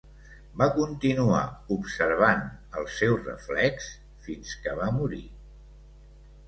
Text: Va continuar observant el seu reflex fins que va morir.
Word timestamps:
Va 0.61 0.67
continuar 0.77 1.41
observant 1.75 2.41
el 2.81 2.89
seu 3.01 3.15
reflex 3.21 3.93
fins 4.27 4.59
que 4.67 4.79
va 4.83 4.93
morir. 5.01 5.25